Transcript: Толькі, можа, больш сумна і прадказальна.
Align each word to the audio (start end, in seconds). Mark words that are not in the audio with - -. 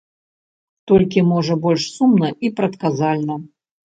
Толькі, 0.91 1.23
можа, 1.31 1.57
больш 1.65 1.83
сумна 1.97 2.31
і 2.47 2.51
прадказальна. 2.61 3.37